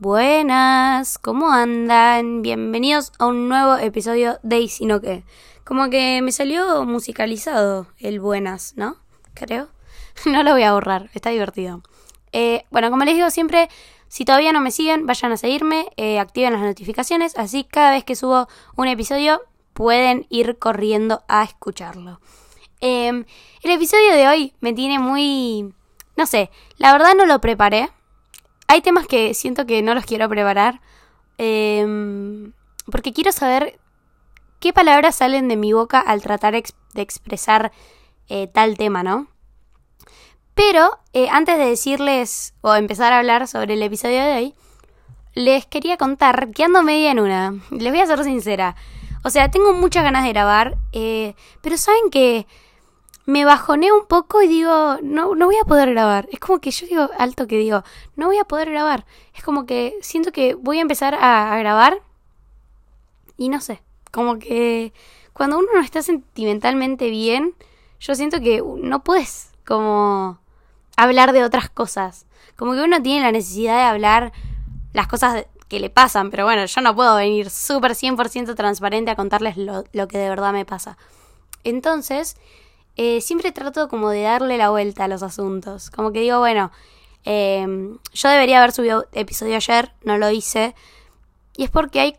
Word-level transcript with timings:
Buenas, 0.00 1.18
¿cómo 1.18 1.52
andan? 1.52 2.40
Bienvenidos 2.40 3.12
a 3.18 3.26
un 3.26 3.50
nuevo 3.50 3.76
episodio 3.76 4.38
de 4.42 4.60
Y 4.60 4.68
Sino 4.68 5.02
que. 5.02 5.24
Como 5.62 5.90
que 5.90 6.22
me 6.22 6.32
salió 6.32 6.86
musicalizado 6.86 7.86
el 7.98 8.18
buenas, 8.18 8.72
¿no? 8.78 8.96
Creo. 9.34 9.68
no 10.24 10.42
lo 10.42 10.52
voy 10.52 10.62
a 10.62 10.72
borrar, 10.72 11.10
está 11.12 11.28
divertido. 11.28 11.82
Eh, 12.32 12.64
bueno, 12.70 12.88
como 12.88 13.04
les 13.04 13.14
digo 13.14 13.28
siempre, 13.28 13.68
si 14.08 14.24
todavía 14.24 14.54
no 14.54 14.62
me 14.62 14.70
siguen, 14.70 15.04
vayan 15.04 15.32
a 15.32 15.36
seguirme, 15.36 15.90
eh, 15.98 16.18
activen 16.18 16.54
las 16.54 16.62
notificaciones, 16.62 17.36
así 17.36 17.64
cada 17.64 17.90
vez 17.90 18.02
que 18.02 18.16
subo 18.16 18.48
un 18.76 18.88
episodio 18.88 19.42
pueden 19.74 20.24
ir 20.30 20.58
corriendo 20.58 21.24
a 21.28 21.44
escucharlo. 21.44 22.22
Em, 22.80 23.26
el 23.62 23.70
episodio 23.70 24.12
de 24.14 24.28
hoy 24.28 24.54
me 24.60 24.72
tiene 24.72 24.98
muy... 24.98 25.74
No 26.16 26.24
sé, 26.24 26.50
la 26.78 26.90
verdad 26.92 27.12
no 27.14 27.26
lo 27.26 27.38
preparé 27.42 27.90
hay 28.70 28.82
temas 28.82 29.08
que 29.08 29.34
siento 29.34 29.66
que 29.66 29.82
no 29.82 29.94
los 29.94 30.04
quiero 30.04 30.28
preparar. 30.28 30.80
Em, 31.38 32.52
porque 32.86 33.12
quiero 33.12 33.32
saber 33.32 33.80
qué 34.60 34.72
palabras 34.72 35.16
salen 35.16 35.48
de 35.48 35.56
mi 35.56 35.72
boca 35.72 35.98
al 35.98 36.22
tratar 36.22 36.52
de 36.52 37.02
expresar 37.02 37.72
eh, 38.28 38.46
tal 38.46 38.78
tema, 38.78 39.02
¿no? 39.02 39.26
Pero 40.54 41.00
eh, 41.12 41.28
antes 41.32 41.58
de 41.58 41.64
decirles 41.64 42.54
o 42.60 42.72
empezar 42.76 43.12
a 43.12 43.18
hablar 43.18 43.48
sobre 43.48 43.74
el 43.74 43.82
episodio 43.82 44.22
de 44.22 44.36
hoy, 44.36 44.54
les 45.34 45.66
quería 45.66 45.96
contar 45.96 46.52
que 46.52 46.62
ando 46.62 46.84
media 46.84 47.10
en 47.10 47.18
una. 47.18 47.54
Les 47.72 47.90
voy 47.90 48.00
a 48.00 48.06
ser 48.06 48.22
sincera. 48.22 48.76
O 49.24 49.30
sea, 49.30 49.50
tengo 49.50 49.72
muchas 49.72 50.04
ganas 50.04 50.22
de 50.22 50.30
grabar, 50.30 50.76
eh, 50.92 51.34
pero 51.60 51.76
saben 51.76 52.08
que 52.08 52.46
me 53.30 53.44
bajoné 53.44 53.92
un 53.92 54.06
poco 54.06 54.42
y 54.42 54.48
digo, 54.48 54.98
no, 55.02 55.34
no 55.36 55.46
voy 55.46 55.56
a 55.62 55.64
poder 55.64 55.90
grabar. 55.90 56.28
Es 56.32 56.40
como 56.40 56.60
que 56.60 56.72
yo 56.72 56.86
digo 56.86 57.08
alto 57.16 57.46
que 57.46 57.58
digo, 57.58 57.84
no 58.16 58.26
voy 58.26 58.38
a 58.38 58.44
poder 58.44 58.70
grabar. 58.70 59.06
Es 59.34 59.44
como 59.44 59.66
que 59.66 59.96
siento 60.02 60.32
que 60.32 60.54
voy 60.54 60.78
a 60.78 60.82
empezar 60.82 61.14
a, 61.14 61.56
grabar 61.58 62.02
y 63.36 63.48
no 63.48 63.60
sé, 63.60 63.82
como 64.10 64.38
que 64.38 64.92
cuando 65.32 65.58
uno 65.58 65.68
no 65.72 65.80
está 65.80 66.02
sentimentalmente 66.02 67.08
bien, 67.08 67.54
yo 68.00 68.14
siento 68.16 68.40
que 68.40 68.62
no 68.78 69.04
puedes 69.04 69.52
como 69.64 70.38
hablar 70.96 71.32
de 71.32 71.44
otras 71.44 71.70
cosas. 71.70 72.26
Como 72.56 72.74
que 72.74 72.82
uno 72.82 73.00
tiene 73.00 73.22
la 73.22 73.32
necesidad 73.32 73.76
de 73.76 73.84
hablar 73.84 74.32
las 74.92 75.06
cosas 75.06 75.46
que 75.68 75.78
le 75.78 75.88
pasan, 75.88 76.30
pero 76.30 76.44
bueno, 76.44 76.66
yo 76.66 76.80
no 76.80 76.96
puedo 76.96 77.14
venir 77.14 77.48
súper 77.48 77.92
100% 77.92 78.56
transparente 78.56 79.12
a 79.12 79.16
contarles 79.16 79.56
lo, 79.56 79.84
lo 79.92 80.08
que 80.08 80.18
de 80.18 80.28
verdad 80.28 80.52
me 80.52 80.64
pasa. 80.64 80.98
Entonces, 81.62 82.36
eh, 83.02 83.22
siempre 83.22 83.50
trato 83.50 83.88
como 83.88 84.10
de 84.10 84.20
darle 84.20 84.58
la 84.58 84.68
vuelta 84.68 85.04
a 85.04 85.08
los 85.08 85.22
asuntos. 85.22 85.88
Como 85.88 86.12
que 86.12 86.20
digo, 86.20 86.38
bueno, 86.38 86.70
em, 87.24 87.96
yo 88.12 88.28
debería 88.28 88.58
haber 88.58 88.72
subido 88.72 89.06
episodio 89.12 89.56
ayer, 89.56 89.94
no 90.04 90.18
lo 90.18 90.30
hice. 90.30 90.74
Y 91.56 91.64
es 91.64 91.70
porque 91.70 92.00
hay... 92.00 92.14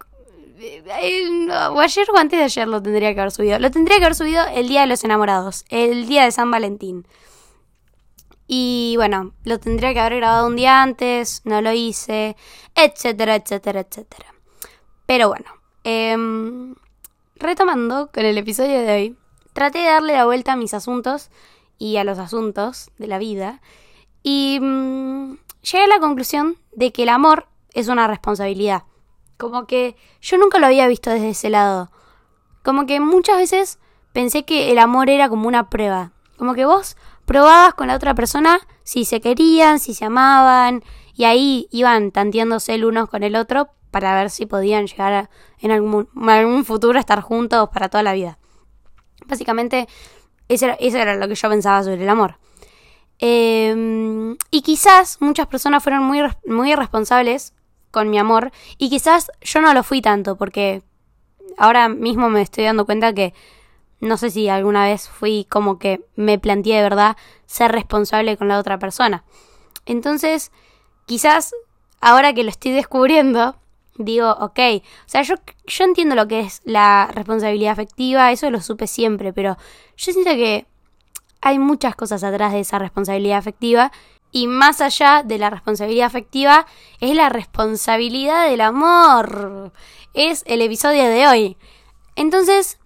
o 1.71 1.79
ayer 1.79 2.07
o 2.11 2.17
antes 2.17 2.39
de 2.39 2.45
ayer 2.45 2.67
lo 2.67 2.81
tendría 2.81 3.13
que 3.13 3.19
haber 3.19 3.31
subido. 3.31 3.59
Lo 3.59 3.69
tendría 3.69 3.99
que 3.99 4.05
haber 4.05 4.15
subido 4.15 4.43
el 4.55 4.67
día 4.69 4.81
de 4.81 4.87
los 4.87 5.03
enamorados, 5.03 5.65
el 5.69 6.07
día 6.07 6.23
de 6.23 6.31
San 6.31 6.49
Valentín. 6.49 7.05
Y 8.47 8.95
bueno, 8.97 9.33
lo 9.43 9.59
tendría 9.59 9.93
que 9.93 9.99
haber 9.99 10.15
grabado 10.15 10.47
un 10.47 10.55
día 10.55 10.81
antes, 10.81 11.43
no 11.45 11.61
lo 11.61 11.71
hice, 11.73 12.35
etcétera, 12.73 13.35
etcétera, 13.35 13.81
etcétera. 13.81 14.33
Pero 15.05 15.27
bueno, 15.27 15.45
em, 15.83 16.73
retomando 17.35 18.09
con 18.11 18.25
el 18.25 18.39
episodio 18.39 18.81
de 18.81 18.91
hoy, 18.91 19.17
traté 19.53 19.79
de 19.79 19.85
darle 19.85 20.13
la 20.13 20.25
vuelta 20.25 20.53
a 20.53 20.57
mis 20.57 20.73
asuntos 20.73 21.29
y 21.77 21.97
a 21.97 22.03
los 22.03 22.19
asuntos 22.19 22.91
de 22.97 23.07
la 23.07 23.17
vida 23.17 23.61
y 24.23 24.59
mm, 24.61 25.37
llegué 25.61 25.83
a 25.83 25.87
la 25.87 25.99
conclusión 25.99 26.57
de 26.71 26.91
que 26.91 27.03
el 27.03 27.09
amor 27.09 27.47
es 27.73 27.87
una 27.87 28.07
responsabilidad. 28.07 28.83
Como 29.37 29.65
que 29.65 29.95
yo 30.21 30.37
nunca 30.37 30.59
lo 30.59 30.67
había 30.67 30.87
visto 30.87 31.09
desde 31.09 31.29
ese 31.29 31.49
lado. 31.49 31.91
Como 32.63 32.85
que 32.85 32.99
muchas 32.99 33.37
veces 33.37 33.79
pensé 34.13 34.45
que 34.45 34.71
el 34.71 34.77
amor 34.77 35.09
era 35.09 35.29
como 35.29 35.47
una 35.47 35.69
prueba. 35.69 36.11
Como 36.37 36.53
que 36.53 36.65
vos 36.65 36.97
probabas 37.25 37.73
con 37.73 37.87
la 37.87 37.95
otra 37.95 38.13
persona 38.13 38.59
si 38.83 39.05
se 39.05 39.21
querían, 39.21 39.79
si 39.79 39.93
se 39.93 40.05
amaban, 40.05 40.83
y 41.15 41.25
ahí 41.25 41.67
iban 41.71 42.11
tanteándose 42.11 42.75
el 42.75 42.85
uno 42.85 43.07
con 43.07 43.23
el 43.23 43.35
otro 43.35 43.69
para 43.89 44.15
ver 44.15 44.29
si 44.29 44.45
podían 44.45 44.87
llegar 44.87 45.29
en, 45.59 45.71
algún, 45.71 46.09
en 46.15 46.29
algún 46.29 46.65
futuro 46.65 46.97
a 46.97 47.01
estar 47.01 47.21
juntos 47.21 47.69
para 47.69 47.89
toda 47.89 48.03
la 48.03 48.13
vida. 48.13 48.37
Básicamente, 49.31 49.87
eso 50.49 50.67
era, 50.67 51.15
lo 51.15 51.27
que 51.29 51.35
yo 51.35 51.49
pensaba 51.49 51.81
sobre 51.83 52.03
el 52.03 52.09
amor. 52.09 52.35
Em, 53.17 54.35
y 54.51 54.61
quizás 54.61 55.21
muchas 55.21 55.47
personas 55.47 55.81
fueron 55.81 56.03
muy, 56.03 56.19
muy 56.45 56.73
irresponsables 56.73 57.53
con 57.91 58.09
mi 58.09 58.17
amor 58.17 58.51
y 58.77 58.89
quizás 58.89 59.31
yo 59.41 59.61
no 59.61 59.73
lo 59.73 59.83
fui 59.83 60.01
tanto 60.01 60.35
porque 60.35 60.81
ahora 61.57 61.87
mismo 61.87 62.29
me 62.29 62.41
estoy 62.41 62.65
dando 62.65 62.85
cuenta 62.85 63.13
que 63.13 63.33
no 64.01 64.17
sé 64.17 64.31
si 64.31 64.49
alguna 64.49 64.85
vez 64.85 65.07
fui 65.07 65.45
como 65.49 65.79
que 65.79 66.01
me 66.15 66.39
planteé 66.39 66.77
de 66.77 66.83
verdad 66.83 67.15
ser 67.45 67.71
responsable 67.71 68.35
con 68.35 68.49
la 68.49 68.59
otra 68.59 68.79
persona. 68.79 69.23
Entonces, 69.85 70.51
quizás 71.05 71.53
ahora 72.01 72.33
que 72.33 72.43
lo 72.43 72.49
estoy 72.49 72.71
descubriendo, 72.71 73.55
digo, 73.97 74.31
ok, 74.31 74.59
o 74.59 75.09
sea, 75.09 75.21
yo, 75.21 75.35
yo 75.65 75.83
entiendo 75.83 76.15
lo 76.15 76.27
que 76.27 76.41
es 76.41 76.61
la 76.63 77.09
responsabilidad 77.13 77.73
afectiva, 77.73 78.31
eso 78.31 78.49
lo 78.49 78.61
supe 78.61 78.87
siempre, 78.87 79.33
pero 79.33 79.57
yo 79.97 80.13
siento 80.13 80.31
que 80.31 80.65
hay 81.41 81.59
muchas 81.59 81.95
cosas 81.95 82.23
atrás 82.23 82.53
de 82.53 82.59
esa 82.59 82.79
responsabilidad 82.79 83.37
afectiva 83.37 83.91
y 84.31 84.47
más 84.47 84.79
allá 84.79 85.23
de 85.23 85.37
la 85.37 85.49
responsabilidad 85.49 86.07
afectiva 86.07 86.65
es 86.99 87.15
la 87.15 87.29
responsabilidad 87.29 88.49
del 88.49 88.61
amor. 88.61 89.73
Es 90.13 90.43
el 90.45 90.61
episodio 90.61 91.03
de 91.03 91.27
hoy. 91.27 91.57
Entonces, 92.15 92.79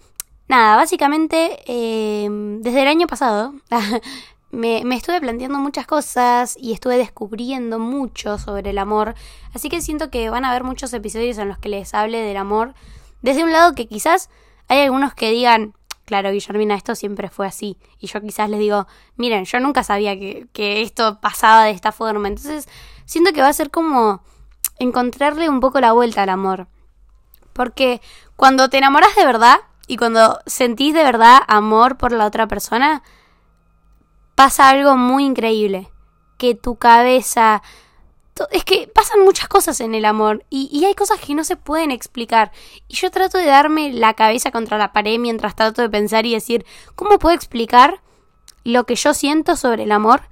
nada, 0.47 0.75
básicamente 0.75 1.59
eh, 1.67 2.27
desde 2.61 2.81
el 2.81 2.87
año 2.87 3.07
pasado 3.07 3.53
me, 4.55 4.83
me, 4.85 4.95
estuve 4.95 5.19
planteando 5.19 5.59
muchas 5.59 5.85
cosas 5.85 6.57
y 6.59 6.73
estuve 6.73 6.97
descubriendo 6.97 7.79
mucho 7.79 8.37
sobre 8.37 8.71
el 8.71 8.77
amor. 8.77 9.15
Así 9.53 9.69
que 9.69 9.81
siento 9.81 10.09
que 10.09 10.29
van 10.29 10.45
a 10.45 10.51
haber 10.51 10.63
muchos 10.63 10.93
episodios 10.93 11.37
en 11.37 11.49
los 11.49 11.57
que 11.57 11.69
les 11.69 11.93
hable 11.93 12.21
del 12.21 12.37
amor. 12.37 12.73
Desde 13.21 13.43
un 13.43 13.51
lado 13.51 13.75
que 13.75 13.87
quizás 13.87 14.29
hay 14.67 14.81
algunos 14.81 15.13
que 15.13 15.31
digan, 15.31 15.73
claro, 16.05 16.31
Guillermina, 16.31 16.75
esto 16.75 16.95
siempre 16.95 17.29
fue 17.29 17.47
así. 17.47 17.77
Y 17.99 18.07
yo 18.07 18.21
quizás 18.21 18.49
les 18.49 18.59
digo, 18.59 18.87
miren, 19.17 19.45
yo 19.45 19.59
nunca 19.59 19.83
sabía 19.83 20.17
que, 20.17 20.47
que 20.53 20.81
esto 20.81 21.19
pasaba 21.19 21.65
de 21.65 21.71
esta 21.71 21.91
forma. 21.91 22.27
Entonces, 22.27 22.67
siento 23.05 23.33
que 23.33 23.41
va 23.41 23.49
a 23.49 23.53
ser 23.53 23.71
como 23.71 24.21
encontrarle 24.79 25.49
un 25.49 25.59
poco 25.59 25.79
la 25.79 25.91
vuelta 25.93 26.23
al 26.23 26.29
amor. 26.29 26.67
Porque 27.53 28.01
cuando 28.35 28.69
te 28.69 28.77
enamoras 28.77 29.15
de 29.15 29.25
verdad 29.25 29.57
y 29.87 29.97
cuando 29.97 30.39
sentís 30.45 30.93
de 30.93 31.03
verdad 31.03 31.39
amor 31.47 31.97
por 31.97 32.11
la 32.11 32.25
otra 32.25 32.47
persona, 32.47 33.03
pasa 34.35 34.69
algo 34.69 34.95
muy 34.97 35.25
increíble. 35.25 35.89
Que 36.37 36.55
tu 36.55 36.75
cabeza... 36.75 37.63
Es 38.51 38.65
que 38.65 38.89
pasan 38.93 39.23
muchas 39.23 39.47
cosas 39.47 39.79
en 39.79 39.95
el 39.95 40.03
amor 40.03 40.43
y, 40.49 40.83
hay 40.83 40.93
cosas 40.93 41.21
que 41.21 41.33
no 41.33 41.45
se 41.45 41.55
pueden 41.55 41.89
explicar. 41.89 42.51
Y 42.89 42.95
yo 42.95 43.09
trato 43.09 43.37
de 43.37 43.45
darme 43.45 43.93
la 43.93 44.13
cabeza 44.13 44.51
contra 44.51 44.77
la 44.77 44.91
pared 44.91 45.17
mientras 45.17 45.55
trato 45.55 45.81
de 45.81 45.89
pensar 45.89 46.25
y 46.25 46.33
decir, 46.33 46.65
¿cómo 46.95 47.17
puedo 47.17 47.33
explicar 47.33 48.01
lo 48.65 48.85
que 48.85 48.95
yo 48.95 49.13
siento 49.13 49.55
sobre 49.55 49.83
el 49.83 49.93
amor? 49.93 50.23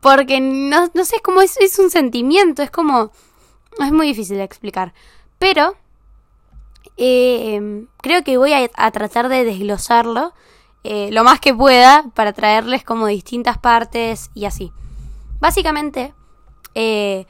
Porque 0.00 0.38
no, 0.40 0.88
no 0.94 1.04
sé, 1.04 1.16
cómo 1.20 1.42
es, 1.42 1.56
es 1.56 1.80
un 1.80 1.90
sentimiento, 1.90 2.62
es 2.62 2.70
como... 2.70 3.10
Es 3.80 3.90
muy 3.90 4.06
difícil 4.06 4.36
de 4.36 4.44
explicar. 4.44 4.94
Pero 5.40 5.74
eh, 6.96 7.86
creo 8.02 8.22
que 8.22 8.36
voy 8.36 8.52
a, 8.52 8.70
a 8.74 8.90
tratar 8.92 9.28
de 9.28 9.44
desglosarlo 9.44 10.32
eh, 10.84 11.10
lo 11.12 11.22
más 11.24 11.40
que 11.40 11.54
pueda 11.54 12.04
para 12.14 12.32
traerles 12.32 12.84
como 12.84 13.06
distintas 13.06 13.58
partes 13.58 14.30
y 14.34 14.46
así. 14.46 14.72
Básicamente, 15.40 16.12
eh, 16.74 17.26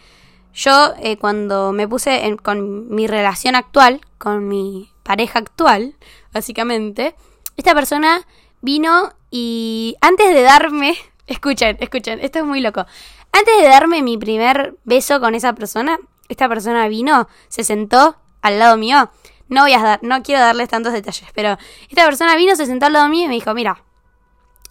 yo 0.54 0.94
eh, 0.98 1.16
cuando 1.16 1.72
me 1.72 1.88
puse 1.88 2.37
con 2.43 2.88
mi 2.88 3.06
relación 3.06 3.54
actual, 3.54 4.00
con 4.19 4.49
mi 4.49 4.90
pareja 5.02 5.38
actual, 5.38 5.94
básicamente, 6.32 7.14
esta 7.56 7.75
persona 7.75 8.26
vino 8.60 9.12
y 9.31 9.96
antes 10.00 10.32
de 10.34 10.43
darme, 10.43 10.96
escuchen, 11.26 11.76
escuchen, 11.81 12.20
esto 12.20 12.38
es 12.40 12.44
muy 12.44 12.60
loco, 12.60 12.87
antes 13.32 13.60
de 13.60 13.69
darme 13.69 14.02
mi 14.02 14.19
primer 14.19 14.76
beso 14.84 15.20
con 15.20 15.34
esa 15.34 15.54
persona, 15.54 15.99
esta 16.28 16.49
persona 16.49 16.88
vino, 16.88 17.28
se 17.49 17.64
sentó 17.64 18.16
al 18.43 18.58
lado 18.58 18.76
mío 18.76 19.10
no 19.52 19.62
voy 19.62 19.72
a 19.75 19.82
dar, 19.82 20.02
no 20.02 20.22
quiero 20.22 20.40
darles 20.40 20.69
tantos 20.69 20.93
detalles, 20.93 21.28
pero 21.34 21.56
esta 21.88 22.04
persona 22.04 22.37
vino, 22.37 22.56
se 22.56 22.66
sentó 22.66 22.87
al 22.87 22.94
lado 22.94 23.08
mío 23.08 23.26
y 23.26 23.28
me 23.28 23.34
dijo, 23.34 23.54
mira, 23.54 23.82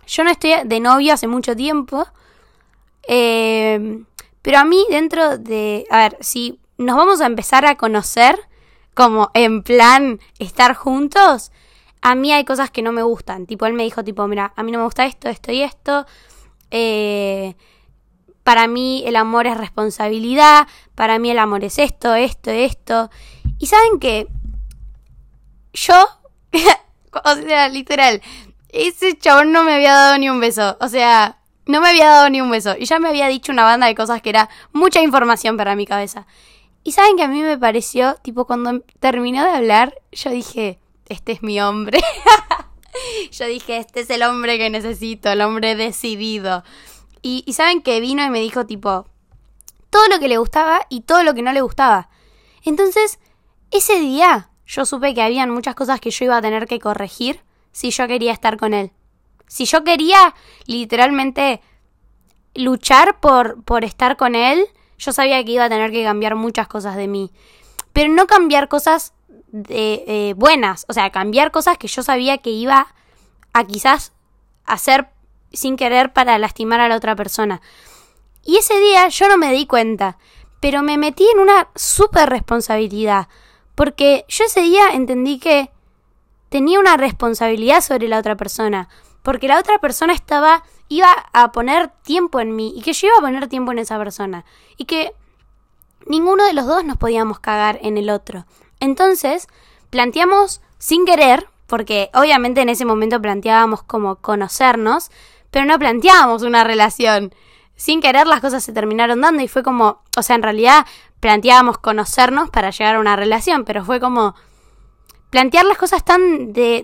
yo 0.08 0.24
no 0.24 0.32
estoy 0.32 0.54
de 0.66 0.80
novio 0.80 1.14
hace 1.14 1.28
mucho 1.28 1.56
tiempo, 1.56 2.08
eh, 3.08 4.04
pero 4.42 4.58
a 4.58 4.66
mí 4.66 4.86
dentro 4.90 5.38
de, 5.38 5.86
a 5.90 5.98
ver, 5.98 6.18
si 6.20 6.60
nos 6.78 6.98
vamos 6.98 7.22
a 7.22 7.28
empezar 7.28 7.66
a 7.66 7.76
conocer, 7.76 8.38
como 8.94 9.32
en 9.34 9.64
plan 9.64 10.20
estar 10.40 10.74
juntos, 10.74 11.52
a 12.02 12.16
mí 12.16 12.34
hay 12.34 12.44
cosas 12.44 12.72
que 12.72 12.82
no 12.82 12.92
me 12.92 13.04
gustan. 13.04 13.46
Tipo, 13.46 13.66
él 13.66 13.74
me 13.74 13.84
dijo, 13.84 14.04
tipo, 14.04 14.28
mira, 14.28 14.54
a 14.56 14.64
mí 14.64 14.72
no 14.72 14.80
me 14.80 14.86
gusta 14.86 15.06
esto, 15.06 15.30
esto 15.30 15.52
y 15.52 15.62
esto. 15.62 16.06
Eh, 16.72 17.56
para 18.44 18.68
mí 18.68 19.04
el 19.06 19.16
amor 19.16 19.46
es 19.46 19.58
responsabilidad, 19.58 20.68
para 20.96 21.20
mí 21.20 21.30
el 21.30 21.40
amor 21.40 21.64
es 21.64 21.78
esto, 21.78 22.16
esto, 22.16 22.50
esto. 22.50 23.12
Y 23.60 23.68
saben 23.68 24.00
que 24.00 24.28
yo, 25.74 26.08
o 27.26 27.36
sea, 27.36 27.70
literal, 27.70 28.22
ese 28.70 29.18
chabón 29.18 29.52
no 29.52 29.64
me 29.64 29.76
había 29.76 29.94
dado 29.94 30.18
ni 30.18 30.30
un 30.30 30.40
beso. 30.40 30.78
O 30.80 30.88
sea, 30.88 31.40
no 31.66 31.82
me 31.82 31.90
había 31.90 32.08
dado 32.08 32.30
ni 32.30 32.42
un 32.42 32.50
beso. 32.52 32.76
Y 32.78 32.86
ya 32.86 33.00
me 33.00 33.10
había 33.10 33.28
dicho 33.28 33.52
una 33.52 33.64
banda 33.64 33.88
de 33.88 33.96
cosas 33.96 34.22
que 34.22 34.30
era 34.30 34.50
mucha 34.72 35.02
información 35.02 35.58
para 35.58 35.76
mi 35.76 35.86
cabeza. 35.86 36.28
Y 36.84 36.94
saben 36.94 37.16
que 37.16 37.24
a 37.24 37.28
mí 37.28 37.42
me 37.42 37.58
pareció, 37.58 38.16
tipo, 38.22 38.46
cuando 38.46 38.82
terminó 39.00 39.44
de 39.44 39.52
hablar, 39.52 39.96
yo 40.12 40.32
dije, 40.32 40.80
este 41.10 41.34
es 41.34 41.44
mi 41.44 41.62
hombre. 41.62 42.00
yo 43.32 43.46
dije, 43.46 43.78
este 43.78 44.02
es 44.02 44.10
el 44.10 44.24
hombre 44.24 44.58
que 44.58 44.70
necesito, 44.70 45.30
el 45.30 45.42
hombre 45.42 45.76
decidido. 45.76 46.64
Y, 47.22 47.44
y 47.46 47.54
saben 47.54 47.82
que 47.82 48.00
vino 48.00 48.24
y 48.26 48.30
me 48.30 48.40
dijo, 48.40 48.66
tipo, 48.66 49.06
todo 49.92 50.08
lo 50.08 50.20
que 50.20 50.28
le 50.28 50.38
gustaba 50.38 50.88
y 50.90 51.02
todo 51.02 51.24
lo 51.24 51.36
que 51.36 51.44
no 51.44 51.54
le 51.54 51.62
gustaba. 51.62 52.10
Entonces, 52.64 53.20
ese 53.70 54.00
día 54.00 54.51
yo 54.72 54.86
supe 54.86 55.14
que 55.14 55.22
habían 55.22 55.50
muchas 55.50 55.76
cosas 55.76 56.00
que 56.00 56.12
yo 56.12 56.26
iba 56.26 56.38
a 56.38 56.42
tener 56.42 56.66
que 56.66 56.80
corregir 56.80 57.42
si 57.74 57.92
yo 57.92 58.08
quería 58.08 58.32
estar 58.32 58.56
con 58.56 58.74
él. 58.74 58.92
Si 59.48 59.66
yo 59.66 59.84
quería 59.84 60.34
literalmente 60.66 61.62
luchar 62.56 63.20
por, 63.20 63.62
por 63.64 63.84
estar 63.84 64.16
con 64.16 64.34
él, 64.34 64.66
yo 64.98 65.12
sabía 65.12 65.44
que 65.44 65.52
iba 65.52 65.66
a 65.66 65.70
tener 65.70 65.92
que 65.92 66.04
cambiar 66.04 66.36
muchas 66.36 66.70
cosas 66.70 66.96
de 66.96 67.10
mí. 67.10 67.32
Pero 67.92 68.14
no 68.14 68.28
cambiar 68.28 68.70
cosas 68.70 69.14
de, 69.52 70.06
eh, 70.08 70.34
buenas, 70.38 70.86
o 70.88 70.94
sea, 70.94 71.10
cambiar 71.10 71.52
cosas 71.52 71.78
que 71.78 71.90
yo 71.90 72.02
sabía 72.02 72.38
que 72.38 72.52
iba 72.52 72.88
a 73.52 73.64
quizás 73.66 74.14
hacer 74.66 75.10
sin 75.52 75.76
querer 75.76 76.14
para 76.14 76.38
lastimar 76.38 76.80
a 76.80 76.88
la 76.88 76.96
otra 76.96 77.18
persona. 77.18 77.62
Y 78.46 78.56
ese 78.56 78.80
día 78.80 79.10
yo 79.10 79.28
no 79.28 79.38
me 79.38 79.52
di 79.52 79.66
cuenta, 79.66 80.18
pero 80.62 80.82
me 80.82 80.98
metí 80.98 81.28
en 81.30 81.40
una 81.40 81.68
súper 81.76 82.30
responsabilidad, 82.30 83.28
porque 83.76 84.26
yo 84.28 84.46
ese 84.46 84.62
día 84.62 84.90
entendí 84.94 85.40
que 85.40 85.72
tenía 86.50 86.80
una 86.80 86.98
responsabilidad 86.98 87.82
sobre 87.82 88.08
la 88.08 88.20
otra 88.20 88.36
persona, 88.36 88.90
porque 89.24 89.48
la 89.48 89.60
otra 89.60 89.80
persona 89.80 90.14
estaba 90.14 90.64
iba 90.92 91.10
a 91.32 91.54
poner 91.54 91.90
tiempo 92.04 92.42
en 92.42 92.54
mí 92.54 92.74
y 92.76 92.82
que 92.82 92.92
yo 92.92 93.08
iba 93.08 93.18
a 93.18 93.22
poner 93.22 93.48
tiempo 93.48 93.72
en 93.72 93.80
esa 93.80 93.98
persona 93.98 94.44
y 94.76 94.84
que 94.84 95.14
ninguno 96.06 96.44
de 96.44 96.54
los 96.54 96.66
dos 96.66 96.84
nos 96.84 96.98
podíamos 96.98 97.40
cagar 97.40 97.80
en 97.82 97.98
el 97.98 98.10
otro. 98.10 98.46
Entonces, 98.82 99.48
planteamos 99.90 100.62
sin 100.80 101.06
querer, 101.06 101.48
porque 101.68 102.10
obviamente 102.14 102.60
en 102.62 102.68
ese 102.68 102.84
momento 102.84 103.22
planteábamos 103.22 103.84
como 103.84 104.18
conocernos, 104.18 105.12
pero 105.50 105.66
no 105.66 105.80
planteábamos 105.80 106.42
una 106.44 106.66
relación. 106.66 107.34
Sin 107.76 108.02
querer 108.02 108.28
las 108.28 108.42
cosas 108.42 108.64
se 108.64 108.74
terminaron 108.74 109.22
dando 109.22 109.42
y 109.44 109.48
fue 109.48 109.64
como, 109.64 110.02
o 110.18 110.24
sea, 110.24 110.36
en 110.36 110.44
realidad 110.44 110.86
planteábamos 111.22 111.78
conocernos 111.78 112.50
para 112.50 112.72
llegar 112.72 112.96
a 112.96 113.00
una 113.00 113.16
relación, 113.16 113.64
pero 113.64 113.86
fue 113.86 114.02
como 114.02 114.36
plantear 115.30 115.66
las 115.66 115.78
cosas 115.78 116.04
tan 116.04 116.52
de, 116.52 116.84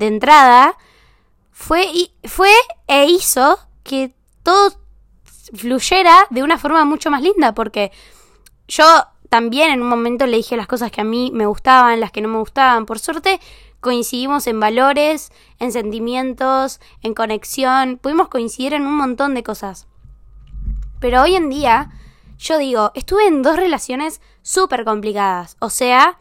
entrada 0.00 0.76
fue, 1.50 1.86
fue 2.24 2.50
e 2.86 3.04
hizo 3.04 3.58
que 3.82 4.14
todo 4.42 4.72
fluyera 5.54 6.26
de 6.30 6.42
una 6.42 6.56
forma 6.56 6.84
mucho 6.84 7.10
más 7.10 7.20
linda, 7.20 7.52
porque 7.52 7.92
yo 8.66 8.84
también 9.28 9.70
en 9.70 9.82
un 9.82 9.88
momento 9.88 10.26
le 10.26 10.38
dije 10.38 10.56
las 10.56 10.66
cosas 10.66 10.90
que 10.90 11.02
a 11.02 11.04
mí 11.04 11.30
me 11.34 11.46
gustaban, 11.46 12.00
las 12.00 12.12
que 12.12 12.22
no 12.22 12.28
me 12.28 12.38
gustaban. 12.38 12.86
Por 12.86 12.98
suerte 12.98 13.40
coincidimos 13.80 14.46
en 14.46 14.60
valores, 14.60 15.32
en 15.58 15.72
sentimientos, 15.72 16.80
en 17.02 17.14
conexión, 17.14 17.98
pudimos 17.98 18.28
coincidir 18.28 18.74
en 18.74 18.86
un 18.86 18.96
montón 18.96 19.34
de 19.34 19.42
cosas. 19.42 19.88
Pero 21.00 21.22
hoy 21.22 21.34
en 21.34 21.50
día, 21.50 21.90
yo 22.38 22.58
digo, 22.58 22.92
estuve 22.94 23.26
en 23.26 23.42
dos 23.42 23.56
relaciones 23.56 24.20
súper 24.42 24.84
complicadas, 24.84 25.56
o 25.60 25.70
sea, 25.70 26.18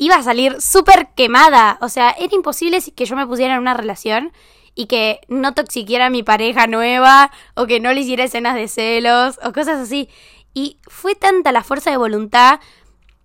iba 0.00 0.16
a 0.16 0.22
salir 0.22 0.60
súper 0.62 1.08
quemada. 1.14 1.78
O 1.82 1.90
sea, 1.90 2.10
era 2.18 2.34
imposible 2.34 2.80
que 2.96 3.04
yo 3.04 3.16
me 3.16 3.26
pusiera 3.26 3.54
en 3.54 3.60
una 3.60 3.74
relación 3.74 4.32
y 4.74 4.86
que 4.86 5.20
no 5.28 5.52
toxiquiera 5.52 6.06
a 6.06 6.10
mi 6.10 6.22
pareja 6.22 6.66
nueva 6.66 7.30
o 7.54 7.66
que 7.66 7.80
no 7.80 7.92
le 7.92 8.00
hiciera 8.00 8.24
escenas 8.24 8.54
de 8.54 8.66
celos 8.66 9.38
o 9.44 9.52
cosas 9.52 9.78
así. 9.78 10.08
Y 10.54 10.78
fue 10.88 11.14
tanta 11.14 11.52
la 11.52 11.62
fuerza 11.62 11.90
de 11.90 11.98
voluntad 11.98 12.60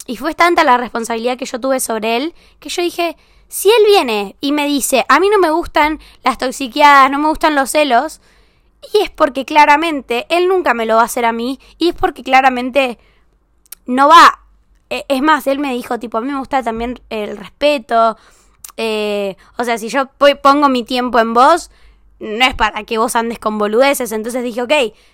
y 0.06 0.18
fue 0.18 0.36
tanta 0.36 0.66
la 0.66 0.76
responsabilidad 0.76 1.38
que 1.38 1.46
yo 1.46 1.62
tuve 1.62 1.80
sobre 1.80 2.18
él 2.18 2.36
que 2.60 2.68
yo 2.68 2.82
dije, 2.82 3.16
si 3.48 3.70
él 3.70 3.84
viene 3.88 4.36
y 4.42 4.52
me 4.52 4.68
dice, 4.68 5.06
a 5.08 5.22
mí 5.22 5.30
no 5.30 5.40
me 5.40 5.52
gustan 5.52 6.02
las 6.24 6.38
toxiqueadas, 6.38 7.10
no 7.10 7.20
me 7.20 7.30
gustan 7.30 7.56
los 7.56 7.72
celos, 7.72 8.20
y 8.94 9.04
es 9.04 9.10
porque 9.10 9.46
claramente 9.46 10.26
él 10.30 10.48
nunca 10.48 10.74
me 10.74 10.86
lo 10.86 10.96
va 10.96 11.02
a 11.02 11.06
hacer 11.06 11.26
a 11.26 11.32
mí 11.32 11.60
y 11.78 11.90
es 11.90 11.96
porque 11.96 12.24
claramente 12.24 13.00
no 13.86 14.08
va 14.08 14.46
e, 14.90 15.06
es 15.08 15.22
más, 15.22 15.48
él 15.48 15.60
me 15.60 15.74
dijo, 15.74 16.00
tipo, 16.00 16.18
a 16.18 16.22
mí 16.22 16.32
me 16.32 16.40
gusta 16.40 16.64
también 16.64 17.00
el 17.10 17.38
respeto. 17.38 18.18
Eh, 18.78 19.36
o 19.58 19.64
sea, 19.64 19.78
si 19.78 19.90
yo 19.90 20.10
pongo 20.42 20.70
mi 20.70 20.84
tiempo 20.84 21.20
en 21.20 21.34
vos, 21.34 21.72
no 22.20 22.46
es 22.46 22.56
para 22.56 22.84
que 22.84 22.98
vos 22.98 23.16
andes 23.16 23.40
con 23.40 23.58
boludeces. 23.58 24.12
Entonces 24.12 24.44
dije, 24.44 24.62
ok, 24.62 24.74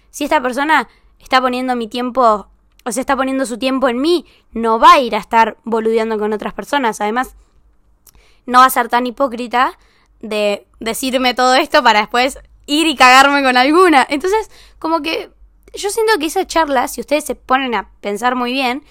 si 0.09 0.25
esta 0.25 0.41
persona 0.41 0.87
está 1.19 1.41
poniendo 1.41 1.75
mi 1.75 1.87
tiempo, 1.87 2.47
o 2.83 2.91
sea, 2.91 3.01
está 3.01 3.15
poniendo 3.15 3.45
su 3.45 3.57
tiempo 3.57 3.87
en 3.89 4.01
mí, 4.01 4.25
no 4.51 4.79
va 4.79 4.93
a 4.93 4.99
ir 4.99 5.15
a 5.15 5.19
estar 5.19 5.57
boludeando 5.63 6.17
con 6.19 6.33
otras 6.33 6.53
personas. 6.53 7.01
Además, 7.01 7.35
no 8.45 8.59
va 8.59 8.65
a 8.65 8.69
ser 8.69 8.89
tan 8.89 9.07
hipócrita 9.07 9.77
de 10.19 10.67
decirme 10.79 11.33
todo 11.33 11.55
esto 11.55 11.81
para 11.83 12.01
después 12.01 12.39
ir 12.71 12.87
y 12.87 12.95
cagarme 12.95 13.43
con 13.43 13.57
alguna. 13.57 14.05
Entonces, 14.09 14.49
como 14.79 15.01
que 15.01 15.31
yo 15.73 15.89
siento 15.89 16.13
que 16.19 16.27
esa 16.27 16.47
charla, 16.47 16.87
si 16.87 17.01
ustedes 17.01 17.25
se 17.25 17.35
ponen 17.35 17.75
a 17.75 17.91
pensar 17.99 18.35
muy 18.35 18.53
bien, 18.53 18.83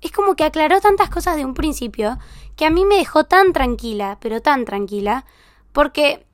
es 0.00 0.12
como 0.12 0.36
que 0.36 0.44
aclaró 0.44 0.80
tantas 0.80 1.10
cosas 1.10 1.36
de 1.36 1.44
un 1.44 1.54
principio 1.54 2.18
que 2.56 2.64
a 2.64 2.70
mí 2.70 2.84
me 2.84 2.96
dejó 2.96 3.24
tan 3.24 3.52
tranquila, 3.52 4.18
pero 4.20 4.40
tan 4.40 4.64
tranquila, 4.64 5.24
porque 5.72 6.24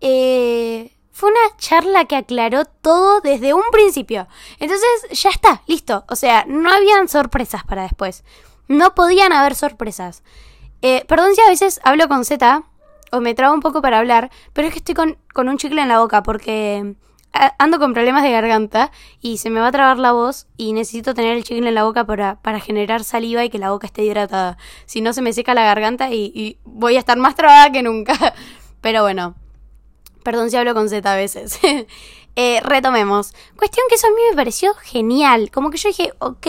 eh, 0.00 0.96
fue 1.10 1.30
una 1.30 1.56
charla 1.58 2.04
que 2.04 2.14
aclaró 2.14 2.64
todo 2.64 3.20
desde 3.20 3.52
un 3.52 3.64
principio. 3.72 4.28
Entonces 4.60 4.88
ya 5.10 5.30
está, 5.30 5.62
listo. 5.66 6.04
O 6.08 6.14
sea, 6.14 6.44
no 6.46 6.70
habían 6.70 7.08
sorpresas 7.08 7.64
para 7.64 7.82
después. 7.82 8.22
No 8.68 8.94
podían 8.94 9.32
haber 9.32 9.56
sorpresas. 9.56 10.22
Eh, 10.82 11.04
perdón 11.08 11.34
si 11.34 11.40
a 11.40 11.48
veces 11.48 11.80
hablo 11.82 12.06
con 12.06 12.24
Z 12.24 12.62
o 13.12 13.20
me 13.20 13.34
trabo 13.34 13.54
un 13.54 13.60
poco 13.60 13.82
para 13.82 13.98
hablar, 13.98 14.30
pero 14.52 14.68
es 14.68 14.74
que 14.74 14.78
estoy 14.78 14.94
con, 14.94 15.16
con 15.32 15.48
un 15.48 15.58
chicle 15.58 15.82
en 15.82 15.88
la 15.88 16.00
boca 16.00 16.22
porque 16.22 16.96
ando 17.58 17.78
con 17.78 17.92
problemas 17.92 18.22
de 18.22 18.30
garganta 18.30 18.90
y 19.20 19.38
se 19.38 19.50
me 19.50 19.60
va 19.60 19.68
a 19.68 19.72
trabar 19.72 19.98
la 19.98 20.12
voz 20.12 20.46
y 20.56 20.72
necesito 20.72 21.14
tener 21.14 21.36
el 21.36 21.44
chicle 21.44 21.68
en 21.68 21.74
la 21.74 21.84
boca 21.84 22.04
para, 22.04 22.40
para 22.42 22.60
generar 22.60 23.04
saliva 23.04 23.44
y 23.44 23.50
que 23.50 23.58
la 23.58 23.70
boca 23.70 23.86
esté 23.86 24.04
hidratada. 24.04 24.56
Si 24.86 25.00
no, 25.00 25.12
se 25.12 25.22
me 25.22 25.32
seca 25.32 25.54
la 25.54 25.64
garganta 25.64 26.10
y, 26.10 26.58
voy 26.64 26.96
a 26.96 26.98
estar 26.98 27.18
más 27.18 27.34
trabada 27.34 27.70
que 27.70 27.82
nunca. 27.82 28.14
Pero 28.80 29.02
bueno, 29.02 29.34
perdón 30.22 30.50
si 30.50 30.56
hablo 30.56 30.74
con 30.74 30.88
Z 30.88 31.10
a 31.10 31.16
veces. 31.16 31.58
eh, 32.36 32.60
retomemos. 32.62 33.34
Cuestión 33.56 33.86
que 33.88 33.96
eso 33.96 34.06
a 34.06 34.10
mí 34.10 34.16
me 34.30 34.36
pareció 34.36 34.74
genial. 34.74 35.50
Como 35.50 35.70
que 35.70 35.78
yo 35.78 35.88
dije, 35.88 36.12
ok, 36.18 36.46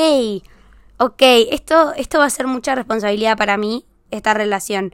ok, 0.97 1.21
esto, 1.51 1.93
esto 1.93 2.19
va 2.19 2.25
a 2.25 2.29
ser 2.29 2.47
mucha 2.47 2.75
responsabilidad 2.75 3.37
para 3.37 3.57
mí, 3.57 3.85
esta 4.11 4.33
relación. 4.33 4.93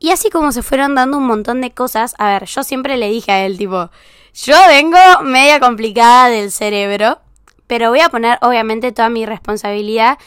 Y 0.00 0.10
así 0.10 0.30
como 0.30 0.50
se 0.50 0.62
fueron 0.62 0.94
dando 0.94 1.18
un 1.18 1.26
montón 1.26 1.60
de 1.60 1.72
cosas, 1.72 2.14
a 2.18 2.28
ver, 2.28 2.46
yo 2.46 2.64
siempre 2.64 2.96
le 2.96 3.10
dije 3.10 3.30
a 3.30 3.44
él, 3.44 3.58
tipo, 3.58 3.90
yo 4.32 4.56
vengo 4.66 4.98
media 5.22 5.60
complicada 5.60 6.30
del 6.30 6.50
cerebro, 6.50 7.20
pero 7.66 7.90
voy 7.90 8.00
a 8.00 8.08
poner 8.08 8.38
obviamente 8.40 8.92
toda 8.92 9.10
mi 9.10 9.26
responsabilidad 9.26 10.18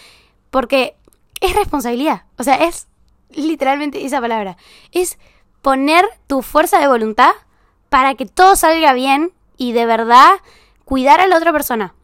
porque 0.51 0.96
es 1.42 1.56
responsabilidad. 1.56 2.24
O 2.38 2.44
sea, 2.44 2.56
es 2.56 2.88
literalmente 3.32 4.06
esa 4.06 4.22
palabra. 4.22 4.58
Es 4.92 5.18
poner 5.63 6.06
tu 6.27 6.44
fuerza 6.44 6.80
de 6.80 6.88
voluntad 6.88 7.32
para 7.89 8.13
que 8.13 8.27
todo 8.27 8.56
salga 8.56 8.94
bien 8.94 9.34
y 9.58 9.72
de 9.72 9.88
verdad 9.88 10.34
cuidar 10.86 11.20
a 11.20 11.27
la 11.27 11.38
otra 11.38 11.51
persona. 11.51 11.96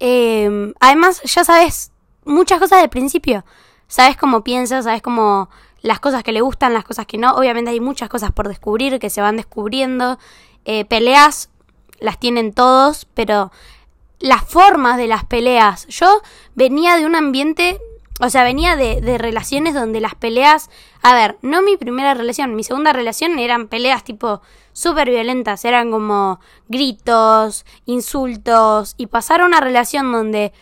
Em, 0.00 0.72
además, 0.80 1.20
ya 1.22 1.44
sabes 1.44 1.92
muchas 2.24 2.58
cosas 2.58 2.80
del 2.80 2.90
principio. 2.90 3.44
Sabes 3.88 4.16
cómo 4.16 4.44
piensas, 4.44 4.84
sabes 4.84 5.02
cómo 5.02 5.50
las 5.80 6.00
cosas 6.00 6.22
que 6.22 6.32
le 6.32 6.40
gustan, 6.40 6.74
las 6.74 6.84
cosas 6.84 7.06
que 7.06 7.18
no. 7.18 7.34
Obviamente 7.34 7.70
hay 7.70 7.80
muchas 7.80 8.08
cosas 8.08 8.32
por 8.32 8.48
descubrir 8.48 8.98
que 8.98 9.10
se 9.10 9.20
van 9.20 9.36
descubriendo. 9.36 10.18
Eh, 10.64 10.84
peleas 10.84 11.50
las 12.00 12.18
tienen 12.18 12.52
todos, 12.52 13.06
pero 13.14 13.50
las 14.18 14.44
formas 14.44 14.96
de 14.96 15.06
las 15.06 15.24
peleas. 15.24 15.86
Yo 15.88 16.20
venía 16.54 16.96
de 16.96 17.06
un 17.06 17.14
ambiente, 17.14 17.80
o 18.20 18.30
sea, 18.30 18.44
venía 18.44 18.76
de, 18.76 19.00
de, 19.00 19.18
relaciones 19.18 19.74
donde 19.74 20.00
las 20.00 20.14
peleas, 20.14 20.70
a 21.02 21.14
ver, 21.14 21.38
no 21.42 21.62
mi 21.62 21.76
primera 21.76 22.14
relación, 22.14 22.54
mi 22.54 22.64
segunda 22.64 22.92
relación 22.92 23.38
eran 23.38 23.68
peleas 23.68 24.04
tipo 24.04 24.42
súper 24.72 25.10
violentas, 25.10 25.64
eran 25.64 25.90
como 25.90 26.40
gritos, 26.68 27.64
insultos, 27.84 28.94
y 28.96 29.06
pasar 29.06 29.40
a 29.40 29.46
una 29.46 29.60
relación 29.60 30.12
donde, 30.12 30.52